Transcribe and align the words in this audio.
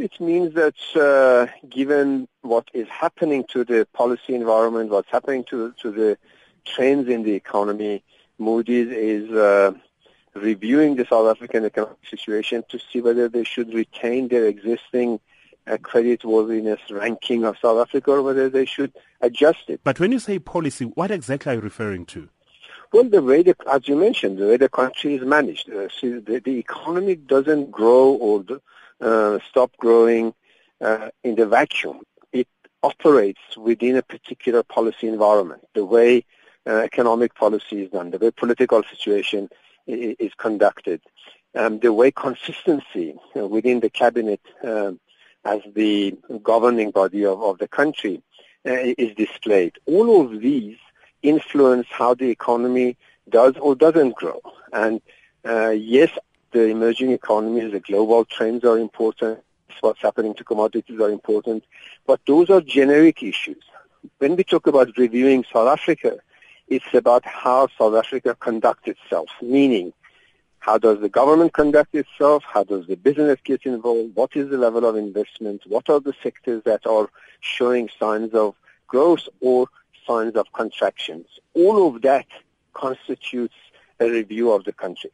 it 0.00 0.20
means 0.20 0.54
that 0.54 0.74
uh, 0.96 1.46
given 1.68 2.28
what 2.42 2.68
is 2.72 2.88
happening 2.88 3.44
to 3.52 3.64
the 3.64 3.86
policy 3.92 4.34
environment, 4.34 4.90
what's 4.90 5.10
happening 5.10 5.44
to, 5.44 5.72
to 5.82 5.90
the 5.90 6.18
trends 6.64 7.08
in 7.08 7.22
the 7.22 7.32
economy, 7.32 8.02
Moody's 8.38 8.90
is 8.90 9.30
uh, 9.30 9.72
reviewing 10.34 10.96
the 10.96 11.04
South 11.04 11.28
African 11.28 11.64
economic 11.64 11.98
situation 12.08 12.64
to 12.70 12.78
see 12.78 13.00
whether 13.00 13.28
they 13.28 13.44
should 13.44 13.74
retain 13.74 14.28
their 14.28 14.46
existing 14.46 15.20
uh, 15.66 15.76
creditworthiness 15.76 16.78
ranking 16.90 17.44
of 17.44 17.56
South 17.58 17.78
Africa 17.78 18.12
or 18.12 18.22
whether 18.22 18.48
they 18.48 18.64
should 18.64 18.92
adjust 19.20 19.68
it. 19.68 19.80
But 19.84 20.00
when 20.00 20.12
you 20.12 20.18
say 20.18 20.38
policy, 20.38 20.86
what 20.86 21.10
exactly 21.10 21.52
are 21.52 21.54
you 21.56 21.60
referring 21.60 22.06
to? 22.06 22.28
Well, 22.92 23.04
the 23.04 23.22
way, 23.22 23.42
the, 23.42 23.54
as 23.70 23.86
you 23.86 23.94
mentioned, 23.94 24.38
the 24.38 24.48
way 24.48 24.56
the 24.56 24.68
country 24.68 25.14
is 25.14 25.22
managed. 25.22 25.70
Uh, 25.70 25.88
see, 25.88 26.14
the, 26.14 26.40
the, 26.40 26.58
economy 26.58 27.14
doesn't 27.14 27.70
grow 27.70 28.14
or 28.14 28.42
uh, 29.00 29.38
stop 29.48 29.76
growing 29.78 30.34
uh, 30.80 31.08
in 31.24 31.34
the 31.34 31.46
vacuum. 31.46 32.00
It 32.32 32.48
operates 32.82 33.40
within 33.56 33.96
a 33.96 34.02
particular 34.02 34.62
policy 34.62 35.08
environment. 35.08 35.62
The 35.74 35.84
way 35.84 36.24
uh, 36.66 36.76
economic 36.76 37.34
policy 37.34 37.82
is 37.82 37.90
done, 37.90 38.10
the 38.10 38.18
way 38.18 38.30
political 38.30 38.82
situation 38.82 39.48
is, 39.86 40.16
is 40.18 40.32
conducted, 40.34 41.00
um, 41.54 41.78
the 41.80 41.92
way 41.92 42.10
consistency 42.10 43.14
within 43.34 43.80
the 43.80 43.90
cabinet 43.90 44.40
um, 44.62 45.00
as 45.44 45.60
the 45.74 46.16
governing 46.42 46.90
body 46.90 47.24
of, 47.24 47.42
of 47.42 47.58
the 47.58 47.68
country 47.68 48.22
uh, 48.66 48.72
is 48.72 49.14
displayed. 49.16 49.72
All 49.86 50.20
of 50.20 50.40
these 50.40 50.76
influence 51.22 51.86
how 51.90 52.14
the 52.14 52.28
economy 52.28 52.96
does 53.28 53.56
or 53.56 53.74
doesn't 53.74 54.14
grow. 54.14 54.40
And 54.72 55.00
uh, 55.44 55.70
yes, 55.70 56.10
the 56.52 56.64
emerging 56.66 57.12
economies, 57.12 57.72
the 57.72 57.80
global 57.80 58.24
trends 58.24 58.64
are 58.64 58.78
important. 58.78 59.40
What's 59.80 60.02
happening 60.02 60.34
to 60.34 60.44
commodities 60.44 61.00
are 61.00 61.10
important. 61.10 61.64
But 62.06 62.20
those 62.26 62.50
are 62.50 62.60
generic 62.60 63.22
issues. 63.22 63.62
When 64.18 64.36
we 64.36 64.44
talk 64.44 64.66
about 64.66 64.96
reviewing 64.98 65.44
South 65.50 65.68
Africa, 65.68 66.18
it's 66.68 66.92
about 66.92 67.24
how 67.24 67.68
South 67.78 67.94
Africa 67.94 68.36
conducts 68.38 68.88
itself, 68.88 69.28
meaning 69.40 69.92
how 70.60 70.76
does 70.76 71.00
the 71.00 71.08
government 71.08 71.54
conduct 71.54 71.94
itself? 71.94 72.44
How 72.46 72.64
does 72.64 72.86
the 72.86 72.96
business 72.96 73.38
get 73.42 73.64
involved? 73.64 74.14
What 74.14 74.36
is 74.36 74.50
the 74.50 74.58
level 74.58 74.84
of 74.84 74.96
investment? 74.96 75.62
What 75.66 75.88
are 75.88 76.00
the 76.00 76.14
sectors 76.22 76.62
that 76.64 76.86
are 76.86 77.08
showing 77.40 77.88
signs 77.98 78.34
of 78.34 78.54
growth 78.86 79.26
or 79.40 79.68
signs 80.06 80.36
of 80.36 80.52
contractions? 80.52 81.26
All 81.54 81.88
of 81.88 82.02
that 82.02 82.26
constitutes 82.74 83.54
a 83.98 84.10
review 84.10 84.52
of 84.52 84.64
the 84.64 84.72
country. 84.72 85.10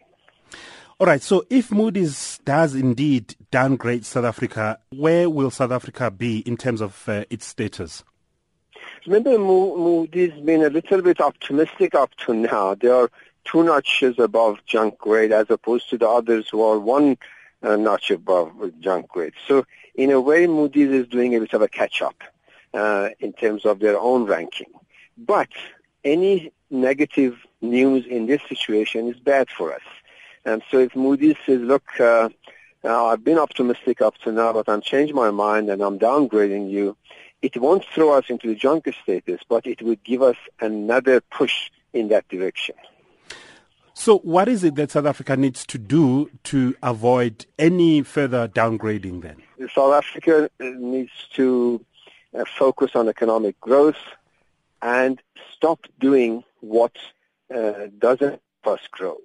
All 0.98 1.06
right, 1.06 1.22
so 1.22 1.44
if 1.50 1.70
Moody's 1.70 2.40
does 2.46 2.74
indeed 2.74 3.36
downgrade 3.50 4.06
South 4.06 4.24
Africa, 4.24 4.78
where 4.88 5.28
will 5.28 5.50
South 5.50 5.70
Africa 5.70 6.10
be 6.10 6.38
in 6.38 6.56
terms 6.56 6.80
of 6.80 7.06
uh, 7.06 7.24
its 7.28 7.44
status? 7.44 8.02
Remember, 9.06 9.38
Moody's 9.38 10.32
been 10.40 10.62
a 10.62 10.70
little 10.70 11.02
bit 11.02 11.20
optimistic 11.20 11.94
up 11.94 12.14
to 12.24 12.32
now. 12.32 12.76
They 12.76 12.88
are 12.88 13.10
two 13.44 13.62
notches 13.62 14.18
above 14.18 14.64
junk 14.64 14.96
grade 14.96 15.32
as 15.32 15.50
opposed 15.50 15.90
to 15.90 15.98
the 15.98 16.08
others 16.08 16.48
who 16.48 16.62
are 16.62 16.78
one 16.78 17.18
uh, 17.62 17.76
notch 17.76 18.10
above 18.10 18.52
junk 18.80 19.08
grade. 19.08 19.34
So 19.46 19.66
in 19.96 20.10
a 20.10 20.18
way, 20.18 20.46
Moody's 20.46 20.88
is 20.88 21.08
doing 21.08 21.34
a 21.36 21.40
bit 21.40 21.52
of 21.52 21.60
a 21.60 21.68
catch-up 21.68 22.24
uh, 22.72 23.10
in 23.20 23.34
terms 23.34 23.66
of 23.66 23.80
their 23.80 23.98
own 23.98 24.24
ranking. 24.24 24.72
But 25.18 25.50
any 26.04 26.52
negative 26.70 27.36
news 27.60 28.06
in 28.06 28.24
this 28.24 28.40
situation 28.48 29.08
is 29.08 29.18
bad 29.18 29.50
for 29.50 29.74
us. 29.74 29.82
And 30.46 30.62
so 30.70 30.78
if 30.78 30.94
Moody's 30.94 31.36
says, 31.44 31.60
look, 31.60 31.98
uh, 31.98 32.30
I've 32.84 33.24
been 33.24 33.36
optimistic 33.36 34.00
up 34.00 34.16
to 34.18 34.30
now, 34.30 34.52
but 34.52 34.68
I'm 34.68 34.80
changing 34.80 35.16
my 35.16 35.32
mind 35.32 35.68
and 35.68 35.82
I'm 35.82 35.98
downgrading 35.98 36.70
you, 36.70 36.96
it 37.42 37.56
won't 37.56 37.84
throw 37.84 38.16
us 38.16 38.26
into 38.28 38.46
the 38.46 38.54
junk 38.54 38.86
status, 39.02 39.40
but 39.48 39.66
it 39.66 39.82
would 39.82 40.02
give 40.04 40.22
us 40.22 40.36
another 40.60 41.20
push 41.20 41.70
in 41.92 42.08
that 42.08 42.28
direction. 42.28 42.76
So 43.92 44.18
what 44.18 44.46
is 44.46 44.62
it 44.62 44.76
that 44.76 44.92
South 44.92 45.06
Africa 45.06 45.36
needs 45.36 45.66
to 45.66 45.78
do 45.78 46.30
to 46.44 46.76
avoid 46.80 47.46
any 47.58 48.02
further 48.02 48.46
downgrading 48.46 49.22
then? 49.22 49.42
South 49.74 49.94
Africa 49.94 50.48
needs 50.60 51.10
to 51.32 51.84
uh, 52.38 52.44
focus 52.56 52.92
on 52.94 53.08
economic 53.08 53.60
growth 53.60 53.98
and 54.80 55.20
stop 55.52 55.80
doing 55.98 56.44
what 56.60 56.92
uh, 57.52 57.88
doesn't 57.98 58.40
help 58.62 58.78
us 58.78 58.86
grow. 58.92 59.16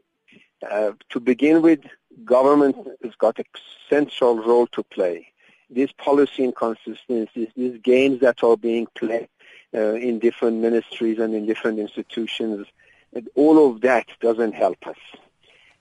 Uh, 0.70 0.92
to 1.10 1.20
begin 1.20 1.62
with, 1.62 1.80
government 2.24 2.76
has 3.04 3.16
got 3.16 3.40
a 3.40 3.44
central 3.90 4.38
role 4.38 4.68
to 4.68 4.84
play. 4.84 5.28
These 5.70 5.92
policy 5.94 6.44
inconsistencies, 6.44 7.48
these 7.56 7.80
games 7.82 8.20
that 8.22 8.44
are 8.44 8.58
being 8.58 8.88
played 8.96 9.30
uh, 9.74 9.94
in 9.94 10.20
different 10.20 10.58
ministries 10.58 11.18
and 11.20 11.34
in 11.34 11.46
different 11.46 11.80
institutions 11.80 12.68
and 13.14 13.30
all 13.36 13.70
of 13.70 13.82
that 13.82 14.08
doesn't 14.20 14.54
help 14.54 14.88
us. 14.88 14.98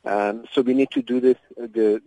Um, 0.04 0.44
so 0.50 0.62
we 0.62 0.74
need 0.74 0.90
to 0.92 1.02
do 1.02 1.20
this, 1.20 1.36
the, 1.56 2.00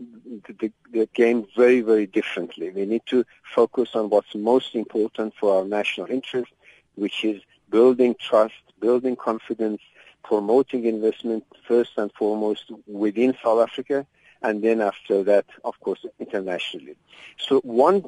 the, 0.59 0.71
the 0.91 1.07
game 1.13 1.45
very, 1.55 1.81
very 1.81 2.07
differently. 2.07 2.71
We 2.71 2.85
need 2.85 3.03
to 3.07 3.23
focus 3.43 3.89
on 3.93 4.09
what's 4.09 4.33
most 4.33 4.73
important 4.75 5.33
for 5.39 5.59
our 5.59 5.65
national 5.65 6.07
interest, 6.07 6.51
which 6.95 7.23
is 7.23 7.41
building 7.69 8.15
trust, 8.19 8.55
building 8.79 9.15
confidence, 9.15 9.81
promoting 10.23 10.85
investment 10.85 11.45
first 11.67 11.91
and 11.97 12.11
foremost 12.13 12.71
within 12.87 13.35
South 13.43 13.61
Africa, 13.67 14.05
and 14.41 14.63
then 14.63 14.81
after 14.81 15.23
that, 15.23 15.45
of 15.63 15.79
course, 15.79 16.05
internationally. 16.19 16.95
So 17.37 17.59
one 17.61 18.05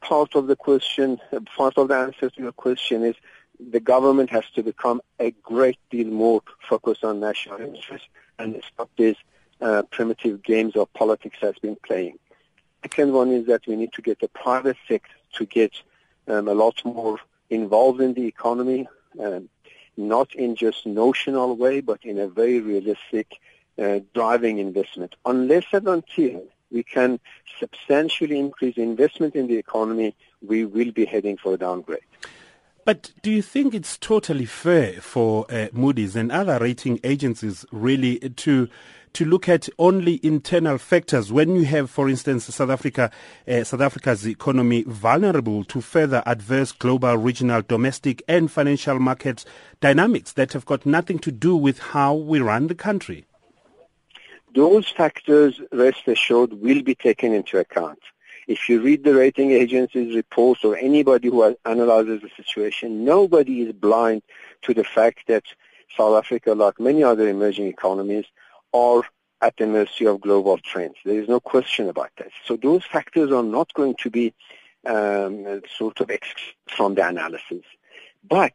part 0.00 0.34
of 0.34 0.46
the 0.46 0.56
question, 0.56 1.18
part 1.56 1.78
of 1.78 1.88
the 1.88 1.96
answer 1.96 2.30
to 2.30 2.42
your 2.42 2.52
question 2.52 3.04
is 3.04 3.14
the 3.70 3.80
government 3.80 4.30
has 4.30 4.44
to 4.54 4.62
become 4.62 5.00
a 5.20 5.30
great 5.42 5.78
deal 5.90 6.08
more 6.08 6.42
focused 6.68 7.04
on 7.04 7.20
national 7.20 7.60
interest 7.60 8.06
and 8.38 8.60
stop 8.72 8.90
these 8.96 9.16
uh, 9.60 9.82
primitive 9.90 10.42
games 10.42 10.74
of 10.76 10.92
politics 10.94 11.38
that's 11.40 11.58
been 11.58 11.76
playing. 11.86 12.18
Second 12.82 13.12
one 13.12 13.30
is 13.30 13.46
that 13.46 13.66
we 13.66 13.76
need 13.76 13.92
to 13.92 14.02
get 14.02 14.18
the 14.18 14.28
private 14.28 14.76
sector 14.88 15.14
to 15.34 15.46
get 15.46 15.72
um, 16.26 16.48
a 16.48 16.54
lot 16.54 16.84
more 16.84 17.18
involved 17.48 18.00
in 18.00 18.14
the 18.14 18.26
economy, 18.26 18.88
um, 19.20 19.48
not 19.96 20.34
in 20.34 20.56
just 20.56 20.86
notional 20.86 21.56
way, 21.56 21.80
but 21.80 22.04
in 22.04 22.18
a 22.18 22.28
very 22.28 22.60
realistic 22.60 23.38
uh, 23.78 24.00
driving 24.14 24.58
investment. 24.58 25.14
Unless 25.24 25.66
and 25.72 25.88
until 25.88 26.44
we 26.70 26.82
can 26.82 27.20
substantially 27.58 28.38
increase 28.38 28.76
investment 28.76 29.34
in 29.34 29.46
the 29.46 29.56
economy, 29.56 30.14
we 30.46 30.64
will 30.64 30.92
be 30.92 31.04
heading 31.04 31.36
for 31.36 31.54
a 31.54 31.56
downgrade. 31.56 32.00
But 32.84 33.12
do 33.22 33.30
you 33.30 33.42
think 33.42 33.74
it's 33.74 33.96
totally 33.96 34.46
fair 34.46 34.94
for 34.94 35.46
uh, 35.48 35.68
Moody's 35.72 36.16
and 36.16 36.32
other 36.32 36.58
rating 36.58 36.98
agencies 37.04 37.64
really 37.70 38.18
to 38.18 38.68
to 39.14 39.24
look 39.24 39.48
at 39.48 39.68
only 39.78 40.20
internal 40.22 40.78
factors 40.78 41.32
when 41.32 41.54
you 41.54 41.64
have, 41.64 41.90
for 41.90 42.08
instance, 42.08 42.46
South 42.46 42.70
Africa, 42.70 43.10
uh, 43.46 43.64
South 43.64 43.80
Africa's 43.80 44.26
economy 44.26 44.84
vulnerable 44.84 45.64
to 45.64 45.80
further 45.80 46.22
adverse 46.24 46.72
global, 46.72 47.16
regional, 47.16 47.62
domestic, 47.62 48.22
and 48.26 48.50
financial 48.50 48.98
market 48.98 49.44
dynamics 49.80 50.32
that 50.32 50.52
have 50.52 50.64
got 50.64 50.86
nothing 50.86 51.18
to 51.18 51.30
do 51.30 51.56
with 51.56 51.78
how 51.78 52.14
we 52.14 52.40
run 52.40 52.68
the 52.68 52.74
country? 52.74 53.26
Those 54.54 54.88
factors, 54.88 55.60
rest 55.72 56.06
assured, 56.06 56.52
will 56.54 56.82
be 56.82 56.94
taken 56.94 57.32
into 57.32 57.58
account. 57.58 58.00
If 58.48 58.68
you 58.68 58.82
read 58.82 59.04
the 59.04 59.14
rating 59.14 59.52
agencies' 59.52 60.14
reports 60.14 60.64
or 60.64 60.76
anybody 60.76 61.28
who 61.28 61.56
analyzes 61.64 62.22
the 62.22 62.30
situation, 62.36 63.04
nobody 63.04 63.62
is 63.62 63.72
blind 63.72 64.22
to 64.62 64.74
the 64.74 64.84
fact 64.84 65.20
that 65.28 65.44
South 65.96 66.16
Africa, 66.16 66.54
like 66.54 66.80
many 66.80 67.02
other 67.02 67.28
emerging 67.28 67.68
economies, 67.68 68.24
are 68.72 69.02
at 69.40 69.56
the 69.56 69.66
mercy 69.66 70.06
of 70.06 70.20
global 70.20 70.58
trends. 70.58 70.96
There 71.04 71.20
is 71.20 71.28
no 71.28 71.40
question 71.40 71.88
about 71.88 72.10
that. 72.18 72.30
So 72.44 72.56
those 72.56 72.84
factors 72.84 73.32
are 73.32 73.42
not 73.42 73.72
going 73.74 73.96
to 74.02 74.10
be 74.10 74.34
um, 74.86 75.62
sort 75.76 76.00
of 76.00 76.10
excluded 76.10 76.54
from 76.68 76.94
the 76.94 77.06
analysis. 77.06 77.64
But 78.28 78.52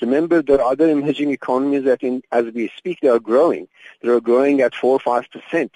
remember, 0.00 0.42
there 0.42 0.60
are 0.60 0.72
other 0.72 0.90
emerging 0.90 1.30
economies 1.30 1.84
that, 1.84 2.02
in, 2.02 2.22
as 2.30 2.46
we 2.52 2.70
speak, 2.76 2.98
they 3.00 3.08
are 3.08 3.18
growing. 3.18 3.68
They 4.02 4.10
are 4.10 4.20
growing 4.20 4.60
at 4.60 4.74
four 4.74 4.92
or 4.92 5.00
five 5.00 5.26
percent. 5.30 5.72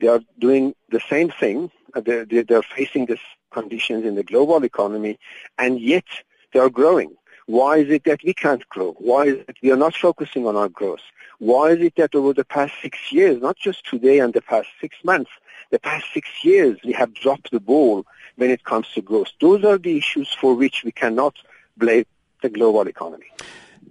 They 0.00 0.08
are 0.08 0.20
doing 0.38 0.74
the 0.90 1.00
same 1.08 1.30
thing 1.30 1.70
uh, 1.96 2.00
they're, 2.00 2.24
they're 2.24 2.62
facing 2.62 3.06
these 3.06 3.18
conditions 3.50 4.04
in 4.04 4.14
the 4.14 4.22
global 4.22 4.62
economy, 4.64 5.18
and 5.58 5.80
yet 5.80 6.04
they 6.52 6.60
are 6.60 6.68
growing. 6.68 7.16
Why 7.46 7.76
is 7.76 7.90
it 7.90 8.04
that 8.04 8.20
we 8.24 8.34
can't 8.34 8.68
grow? 8.68 8.92
Why 8.98 9.24
is 9.26 9.34
it 9.48 9.56
we 9.62 9.70
are 9.70 9.76
not 9.76 9.94
focusing 9.94 10.46
on 10.46 10.56
our 10.56 10.68
growth? 10.68 11.00
Why 11.38 11.70
is 11.70 11.80
it 11.80 11.94
that 11.96 12.14
over 12.14 12.32
the 12.32 12.44
past 12.44 12.72
six 12.82 12.98
years, 13.12 13.40
not 13.40 13.56
just 13.56 13.86
today 13.86 14.18
and 14.18 14.34
the 14.34 14.42
past 14.42 14.68
six 14.80 14.96
months, 15.04 15.30
the 15.70 15.78
past 15.78 16.06
six 16.12 16.28
years 16.42 16.78
we 16.84 16.92
have 16.92 17.14
dropped 17.14 17.52
the 17.52 17.60
ball 17.60 18.04
when 18.34 18.50
it 18.50 18.64
comes 18.64 18.88
to 18.94 19.00
growth? 19.00 19.28
Those 19.40 19.64
are 19.64 19.78
the 19.78 19.96
issues 19.96 20.32
for 20.40 20.54
which 20.54 20.82
we 20.84 20.90
cannot 20.90 21.36
blame 21.76 22.06
the 22.42 22.48
global 22.48 22.88
economy. 22.88 23.26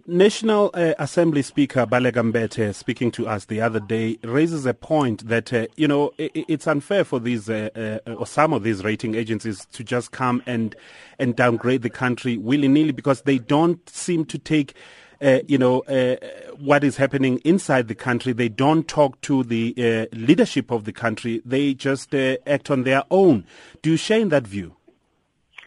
National 0.07 0.69
uh, 0.73 0.93
Assembly 0.99 1.41
Speaker 1.41 1.85
Baleka 1.85 2.31
Mbete, 2.31 2.73
speaking 2.75 3.11
to 3.11 3.27
us 3.27 3.45
the 3.45 3.61
other 3.61 3.79
day, 3.79 4.17
raises 4.23 4.65
a 4.65 4.73
point 4.73 5.27
that 5.27 5.51
uh, 5.53 5.67
you 5.77 5.87
know 5.87 6.13
it, 6.17 6.31
it's 6.35 6.67
unfair 6.67 7.03
for 7.03 7.19
these 7.19 7.49
uh, 7.49 7.69
uh, 8.05 8.11
or 8.13 8.27
some 8.27 8.53
of 8.53 8.63
these 8.63 8.83
rating 8.83 9.15
agencies 9.15 9.65
to 9.71 9.83
just 9.83 10.11
come 10.11 10.43
and 10.45 10.75
and 11.17 11.35
downgrade 11.35 11.81
the 11.81 11.89
country 11.89 12.37
willy 12.37 12.67
nilly 12.67 12.91
because 12.91 13.21
they 13.23 13.37
don't 13.37 13.87
seem 13.89 14.25
to 14.25 14.37
take. 14.37 14.73
Uh, 15.21 15.39
you 15.47 15.57
know 15.57 15.79
uh, 15.83 16.17
what 16.57 16.83
is 16.83 16.97
happening 16.97 17.39
inside 17.45 17.87
the 17.87 17.95
country. 17.95 18.33
They 18.33 18.49
don't 18.49 18.85
talk 18.85 19.19
to 19.21 19.43
the 19.43 20.09
leadership 20.11 20.71
of 20.71 20.83
the 20.83 20.91
country. 20.91 21.41
They 21.45 21.73
just 21.73 22.13
act 22.13 22.69
on 22.69 22.83
their 22.83 23.03
own. 23.09 23.45
Do 23.81 23.91
you 23.91 23.97
share 23.97 24.19
in 24.19 24.27
that 24.29 24.45
view? 24.45 24.75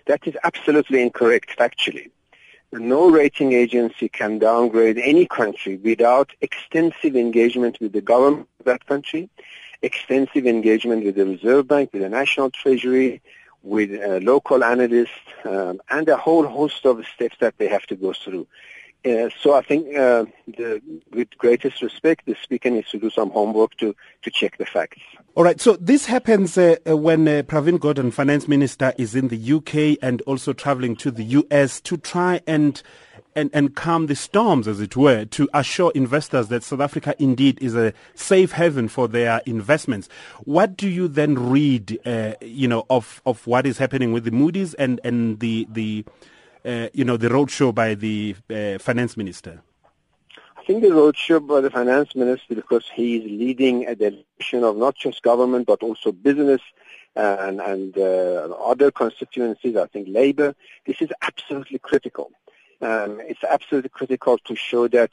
That 0.07 0.21
is 0.29 0.37
absolutely 0.45 1.01
incorrect, 1.01 1.57
factually 1.59 2.11
no 2.73 3.11
rating 3.11 3.53
agency 3.53 4.09
can 4.09 4.39
downgrade 4.39 4.99
any 4.99 5.27
country 5.27 5.77
without 5.77 6.33
extensive 6.41 7.17
engagement 7.17 7.79
with 7.81 7.93
the 7.93 8.01
government 8.01 8.49
of 8.61 8.67
that 8.67 8.87
country, 8.87 9.31
extensive 9.83 10.47
engagement 10.47 11.05
with 11.05 11.15
the 11.15 11.27
Reserve 11.27 11.69
Bank, 11.69 11.91
with 11.93 12.03
the 12.03 12.09
National 12.09 12.51
Treasury, 12.51 13.23
with 13.63 13.91
uh, 13.91 14.19
local 14.23 14.63
analysts, 14.63 15.11
um, 15.45 15.81
and 15.91 16.09
a 16.09 16.17
whole 16.17 16.47
host 16.47 16.85
of 16.85 17.05
steps 17.15 17.37
that 17.41 17.57
they 17.59 17.69
have 17.69 17.87
to 17.87 17.97
go 17.97 18.13
through. 18.13 18.47
Uh, 19.05 19.31
so 19.41 19.55
I 19.55 19.63
think, 19.63 19.97
uh, 19.97 20.25
the, 20.47 20.83
with 21.13 21.29
greatest 21.39 21.83
respect, 21.83 22.27
the 22.27 22.37
speaker 22.43 22.69
needs 22.71 22.91
to 22.91 22.99
do 22.99 23.11
some 23.11 23.31
homework 23.31 23.77
to, 23.77 23.95
to 24.23 24.31
check 24.31 24.59
the 24.59 24.67
facts. 24.67 24.99
All 25.35 25.45
right. 25.45 25.61
So 25.61 25.77
this 25.77 26.07
happens 26.07 26.59
uh, 26.59 26.77
uh 26.89 26.97
when 26.97 27.29
uh, 27.29 27.43
Pravin 27.43 27.79
Gordhan, 27.79 28.13
finance 28.13 28.49
minister, 28.49 28.93
is 28.99 29.15
in 29.15 29.29
the 29.29 29.53
UK 29.53 29.99
and 30.03 30.21
also 30.23 30.53
traveling 30.53 30.97
to 30.97 31.13
the 31.13 31.25
US 31.25 31.81
to 31.83 31.97
try 31.97 32.41
and 32.47 32.83
and, 33.37 33.51
and 33.53 33.77
calm 33.77 34.07
the 34.07 34.17
storms, 34.17 34.67
as 34.67 34.81
it 34.81 34.97
were, 34.97 35.25
to 35.27 35.49
assure 35.55 35.93
investors 35.95 36.49
that 36.49 36.65
South 36.65 36.81
Africa 36.81 37.15
indeed 37.21 37.57
is 37.63 37.77
a 37.77 37.93
safe 38.17 38.53
haven 38.53 38.89
for 38.89 39.07
their 39.07 39.41
investments. 39.47 40.09
What 40.41 40.77
do 40.77 40.89
you 40.89 41.07
then 41.07 41.49
read, 41.49 42.01
uh, 42.05 42.33
you 42.41 42.67
know, 42.67 42.85
of, 42.91 43.23
of 43.25 43.47
what 43.47 43.65
is 43.65 43.79
happening 43.79 44.13
with 44.13 44.25
the 44.25 44.33
Moody's 44.33 44.75
and, 44.75 45.01
and 45.05 45.39
the, 45.39 45.69
the 45.71 46.05
uh, 46.69 46.89
you 46.93 47.05
know, 47.05 47.17
the 47.17 47.29
roadshow 47.29 47.75
by 47.75 47.95
the 47.95 48.37
uh, 48.51 48.79
finance 48.79 49.17
minister? 49.17 49.63
I 50.57 50.63
think 50.67 50.83
the 50.83 50.91
roadshow 50.91 51.47
by 51.47 51.61
the 51.63 51.71
finance 51.71 52.15
minister, 52.15 52.55
because 52.55 52.87
he 52.95 53.17
is 53.17 53.25
leading 53.25 53.87
a 53.87 53.95
delegation 53.95 54.65
of 54.65 54.77
not 54.77 54.95
just 54.95 55.23
government 55.23 55.67
but 55.67 55.83
also 55.83 56.13
business 56.13 56.61
and, 57.17 57.61
and 57.61 57.97
uh, 57.97 58.55
other 58.73 58.91
constituencies, 58.91 59.77
I 59.77 59.87
think 59.87 60.09
labor, 60.09 60.55
this 60.87 61.01
is 61.01 61.11
absolutely 61.23 61.79
critical. 61.79 62.31
Um, 62.81 63.21
it's 63.21 63.43
absolutely 63.43 63.91
critical 63.91 64.39
to 64.39 64.55
show 64.55 64.87
that 64.89 65.11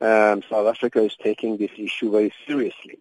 um, 0.00 0.42
South 0.50 0.66
Africa 0.66 1.02
is 1.02 1.16
taking 1.22 1.58
this 1.58 1.70
issue 1.76 2.10
very 2.10 2.32
seriously. 2.46 2.98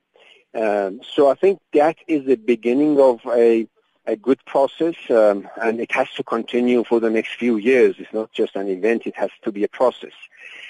Um, 0.54 1.02
so 1.16 1.32
I 1.32 1.36
think 1.36 1.60
that 1.74 1.98
is 2.08 2.26
the 2.26 2.36
beginning 2.36 3.00
of 3.00 3.22
a 3.26 3.68
a 4.06 4.16
good 4.16 4.44
process, 4.46 4.96
um, 5.10 5.48
and 5.62 5.80
it 5.80 5.92
has 5.92 6.10
to 6.18 6.24
continue 6.24 6.84
for 6.84 7.00
the 7.00 7.10
next 7.10 7.36
few 7.36 7.58
years. 7.58 7.96
It's 8.00 8.14
not 8.14 8.32
just 8.32 8.56
an 8.56 8.68
event; 8.68 9.08
it 9.08 9.16
has 9.16 9.32
to 9.44 9.52
be 9.52 9.64
a 9.64 9.68
process. 9.68 10.12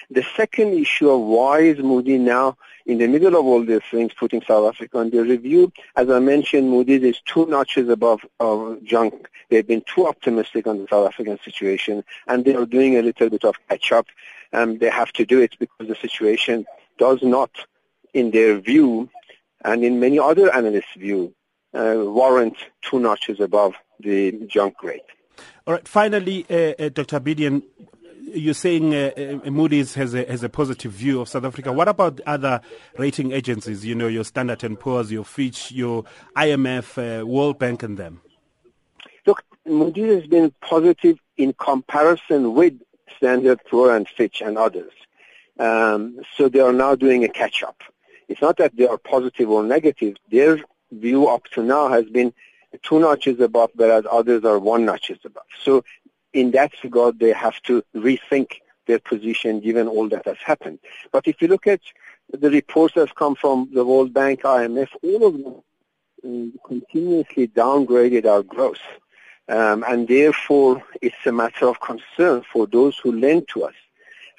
The 0.10 0.24
second 0.36 0.74
issue 0.74 1.10
of 1.10 1.22
why 1.22 1.60
is 1.60 1.80
Moody 1.80 2.18
now 2.18 2.58
in 2.86 2.98
the 2.98 3.08
middle 3.08 3.36
of 3.36 3.46
all 3.46 3.64
these 3.66 3.82
things 3.90 4.14
putting 4.14 4.42
South 4.42 4.68
Africa 4.68 5.00
under 5.00 5.24
review? 5.24 5.72
As 5.96 6.10
I 6.10 6.20
mentioned, 6.20 6.70
Moody's 6.70 7.04
is 7.04 7.22
two 7.26 7.46
notches 7.48 7.90
above 7.90 8.22
junk. 8.84 9.30
They've 9.50 9.66
been 9.66 9.84
too 9.94 10.08
optimistic 10.08 10.68
on 10.68 10.80
the 10.80 10.88
South 10.88 11.08
African 11.08 11.40
situation, 11.44 12.04
and 12.28 12.46
they 12.46 12.54
are 12.54 12.66
doing 12.66 12.98
a 12.98 13.02
little 13.02 13.30
bit 13.30 13.46
of 13.46 13.56
catch-up. 13.70 14.08
Um, 14.52 14.78
they 14.78 14.90
have 14.90 15.12
to 15.14 15.26
do 15.26 15.42
it 15.42 15.58
because 15.58 15.88
the 15.88 15.96
situation 15.96 16.66
does 16.98 17.24
not, 17.24 17.52
in 18.14 18.32
their 18.32 18.60
view, 18.60 19.10
and 19.66 19.84
in 19.84 20.00
many 20.00 20.20
other 20.20 20.54
analysts' 20.54 20.98
view, 20.98 21.34
warrant 21.74 22.58
two 22.82 23.00
notches 23.00 23.40
above 23.40 23.74
the 24.00 24.32
junk 24.48 24.82
rate. 24.84 25.04
All 25.66 25.74
right. 25.74 25.88
Finally, 25.88 26.46
uh, 26.50 26.74
uh, 26.84 26.90
Dr. 26.90 27.20
Abedian, 27.20 27.64
you're 28.22 28.54
saying 28.54 28.94
uh, 28.94 29.12
uh, 29.46 29.50
Moody's 29.50 29.94
has 29.94 30.14
a, 30.14 30.26
has 30.26 30.44
a 30.44 30.50
positive 30.50 30.92
view 30.92 31.22
of 31.22 31.30
South 31.30 31.46
Africa. 31.46 31.72
What 31.72 31.88
about 31.88 32.20
other 32.26 32.62
rating 32.98 33.32
agencies? 33.32 33.86
You 33.86 33.96
know, 33.96 34.08
your 34.08 34.24
Standard 34.24 34.64
and 34.64 34.80
Poor's, 34.80 35.12
your 35.12 35.24
Fitch, 35.24 35.72
your 35.72 36.04
IMF, 36.36 37.22
uh, 37.22 37.26
World 37.26 37.60
Bank, 37.60 37.84
and 37.84 37.98
them. 37.98 38.22
Look, 39.26 39.44
Moody's 39.66 40.22
has 40.22 40.28
been 40.28 40.54
positive 40.62 41.18
in 41.38 41.54
comparison 41.54 42.54
with 42.54 42.74
Standard 43.18 43.60
Poor 43.70 43.96
and 43.96 44.08
Fitch 44.08 44.42
and 44.42 44.58
others. 44.58 44.92
Um, 45.60 46.20
so 46.36 46.50
they 46.50 46.60
are 46.60 46.74
now 46.74 46.96
doing 46.96 47.24
a 47.24 47.30
catch-up. 47.30 47.84
It's 48.28 48.42
not 48.42 48.58
that 48.58 48.76
they 48.76 48.88
are 48.88 48.98
positive 48.98 49.50
or 49.50 49.64
negative. 49.64 50.18
Their 50.32 50.60
view 51.00 51.28
up 51.28 51.46
to 51.54 51.64
now 51.64 51.90
has 51.90 52.06
been 52.06 52.34
two 52.82 53.00
notches 53.00 53.40
above, 53.40 53.72
whereas 53.76 54.06
others 54.10 54.44
are 54.44 54.60
one 54.60 54.86
notches 54.86 55.20
above. 55.26 55.46
So 55.64 55.84
in 56.34 56.52
that 56.52 56.72
regard, 56.84 57.20
they 57.20 57.32
have 57.32 57.62
to 57.64 57.84
rethink 57.96 58.54
their 58.88 59.00
position 59.00 59.60
given 59.60 59.88
all 59.88 60.10
that 60.10 60.26
has 60.26 60.38
happened. 60.44 60.80
But 61.12 61.28
if 61.28 61.42
you 61.42 61.48
look 61.48 61.68
at 61.68 61.82
the 62.32 62.50
reports 62.50 62.96
that 62.96 63.08
have 63.08 63.16
come 63.16 63.36
from 63.36 63.70
the 63.74 63.86
World 63.86 64.14
Bank, 64.14 64.42
IMF, 64.42 64.90
all 65.04 65.28
of 65.28 65.34
them 65.34 65.56
um, 66.26 66.54
continuously 66.66 67.48
downgraded 67.48 68.26
our 68.26 68.44
growth. 68.44 68.82
Um, 69.50 69.84
and 69.88 70.08
therefore, 70.08 70.82
it's 71.02 71.16
a 71.26 71.32
matter 71.32 71.68
of 71.68 71.80
concern 71.82 72.44
for 72.52 72.66
those 72.66 72.98
who 72.98 73.12
lend 73.12 73.48
to 73.50 73.66
us. 73.66 73.74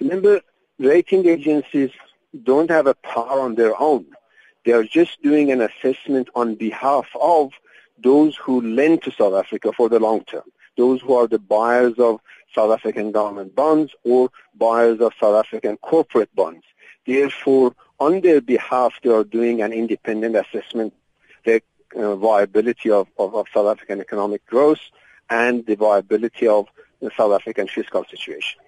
Remember, 0.00 0.40
rating 0.78 1.26
agencies 1.26 1.90
don't 2.42 2.70
have 2.70 2.86
a 2.86 2.94
power 2.94 3.40
on 3.40 3.54
their 3.54 3.78
own. 3.80 4.06
They 4.64 4.72
are 4.72 4.84
just 4.84 5.22
doing 5.22 5.50
an 5.52 5.60
assessment 5.60 6.28
on 6.34 6.54
behalf 6.54 7.06
of 7.20 7.52
those 7.98 8.36
who 8.36 8.60
lend 8.60 9.02
to 9.02 9.10
South 9.10 9.34
Africa 9.34 9.72
for 9.72 9.88
the 9.88 10.00
long 10.00 10.24
term, 10.24 10.44
those 10.76 11.00
who 11.00 11.14
are 11.14 11.26
the 11.26 11.38
buyers 11.38 11.94
of 11.98 12.20
South 12.54 12.70
African 12.70 13.12
government 13.12 13.54
bonds 13.54 13.92
or 14.04 14.30
buyers 14.54 15.00
of 15.00 15.12
South 15.20 15.44
African 15.44 15.76
corporate 15.78 16.34
bonds. 16.34 16.64
Therefore, 17.06 17.74
on 18.00 18.20
their 18.20 18.40
behalf, 18.40 18.94
they 19.02 19.10
are 19.10 19.24
doing 19.24 19.60
an 19.60 19.72
independent 19.72 20.36
assessment, 20.36 20.92
of 20.92 21.44
the 21.44 21.62
uh, 21.96 22.16
viability 22.16 22.90
of, 22.90 23.08
of, 23.18 23.34
of 23.34 23.46
South 23.52 23.66
African 23.66 24.00
economic 24.00 24.44
growth 24.46 24.80
and 25.30 25.64
the 25.66 25.76
viability 25.76 26.48
of 26.48 26.66
the 27.00 27.10
South 27.16 27.32
African 27.32 27.68
fiscal 27.68 28.04
situation. 28.04 28.60